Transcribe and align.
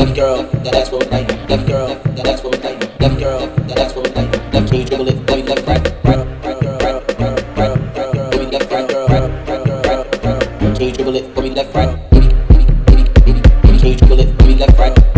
left 0.00 0.16
girl, 0.16 0.42
that 0.64 0.74
ass 0.74 0.90
will 0.90 0.98
like, 1.10 1.28
left 1.50 1.66
girl, 1.66 1.88
that 1.88 2.26
ass 2.26 2.42
will 2.42 2.50
like, 2.52 3.00
left 3.00 3.18
girl, 3.18 3.46
that 3.68 3.78
ass 3.78 3.94
will 3.94 4.02
like, 4.02 4.32
left 4.54 4.70
can 4.70 4.80
you 4.80 4.86
dribble 4.86 5.08
it, 5.08 5.16
left 5.28 5.48
left 5.48 5.66
right. 5.68 5.84
Can 10.74 10.86
you 10.86 10.92
dribble 10.92 11.16
it 11.16 11.34
for 11.34 11.42
me 11.42 11.50
left 11.50 11.74
right? 11.74 12.10
Can 12.10 13.86
you 13.86 13.94
dribble 13.96 14.20
it 14.20 14.40
for 14.40 14.46
me 14.46 14.54
left 14.54 14.78
right? 14.78 15.09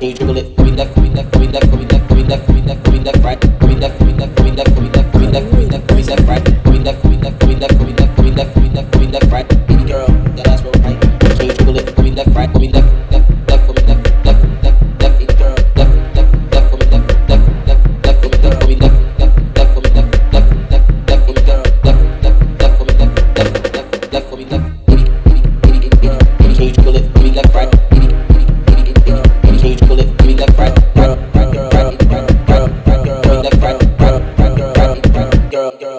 Can 0.00 0.08
you 0.08 0.14
dribble 0.14 0.38
it 0.38 0.56
for 0.56 0.62
me 0.62 0.70
left, 0.70 0.94
for 0.94 1.09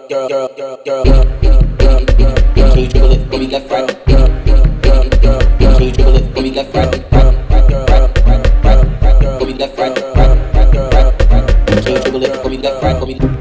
girl, 0.10 0.28
girl, 0.28 0.48
girl, 0.56 0.78
girl, 0.86 1.04
girl, 1.04 1.26
girl, 1.42 1.62
girl, 1.78 2.06
girl, 2.06 2.06
girl, 2.06 2.36
girl. 2.56 2.72
Can 2.72 2.80
you 2.80 2.88
dribble 2.88 3.12
it 3.12 3.30
for 3.30 3.38
me 3.38 3.48
left, 3.48 3.70
right? 3.70 4.06
Girl, 4.06 4.28
girl, 4.46 4.64
girl, 4.82 5.10
girl, 5.10 5.40
girl. 5.60 5.78
Can 5.78 5.84
you 5.84 5.92
dribble 5.92 6.16
it 6.16 6.34
for 6.34 6.42
me 6.42 6.52
left, 6.52 6.74
right? 6.76 6.92
For 9.40 9.46
me 9.46 9.54
left, 9.54 9.78
right, 9.78 9.98
right, 9.98 10.16
right, 10.56 10.74
right, 10.74 11.32
right. 11.32 11.48
Can 11.84 11.94
you 11.94 12.00
dribble 12.02 12.24
it 12.24 12.36
for 12.42 12.50
me 12.50 12.58
left, 12.58 12.84
right, 12.84 13.00
for 13.00 13.06
me? 13.06 13.41